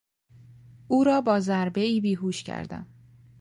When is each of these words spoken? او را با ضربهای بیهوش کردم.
او 0.87 1.03
را 1.03 1.21
با 1.21 1.39
ضربهای 1.39 2.01
بیهوش 2.01 2.43
کردم. 2.43 2.87